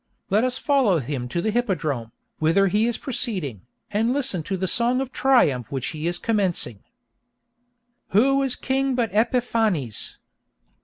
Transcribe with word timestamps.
Let 0.31 0.43
us 0.43 0.57
follow 0.57 0.97
him 0.97 1.27
to 1.27 1.43
the 1.43 1.51
hippodrome, 1.51 2.11
whither 2.39 2.65
he 2.69 2.87
is 2.87 2.97
proceeding, 2.97 3.67
and 3.91 4.11
listen 4.11 4.41
to 4.49 4.57
the 4.57 4.67
song 4.67 4.99
of 4.99 5.11
triumph 5.11 5.71
which 5.71 5.89
he 5.89 6.07
is 6.07 6.17
commencing: 6.17 6.83
Who 8.07 8.41
is 8.41 8.55
king 8.55 8.95
but 8.95 9.11
Epiphanes? 9.13 10.17